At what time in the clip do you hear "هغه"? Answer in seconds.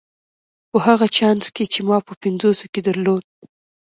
0.87-1.05